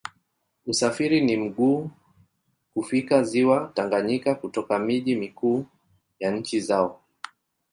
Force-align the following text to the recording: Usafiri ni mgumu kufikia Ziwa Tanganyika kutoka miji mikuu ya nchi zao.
Usafiri 0.65 1.21
ni 1.21 1.37
mgumu 1.37 1.91
kufikia 2.73 3.23
Ziwa 3.23 3.71
Tanganyika 3.73 4.35
kutoka 4.35 4.79
miji 4.79 5.15
mikuu 5.15 5.65
ya 6.19 6.31
nchi 6.31 6.59
zao. 6.61 7.01